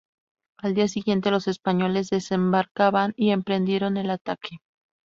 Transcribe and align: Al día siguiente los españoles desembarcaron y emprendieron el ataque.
Al 0.57 0.73
día 0.73 0.87
siguiente 0.87 1.29
los 1.29 1.47
españoles 1.47 2.09
desembarcaron 2.09 3.13
y 3.15 3.29
emprendieron 3.29 3.97
el 3.97 4.09
ataque. 4.09 4.57